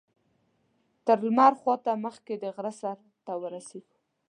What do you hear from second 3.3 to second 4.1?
ورسېږو.